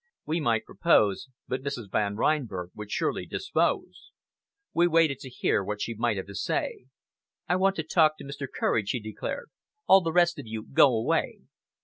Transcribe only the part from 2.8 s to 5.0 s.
surely dispose. We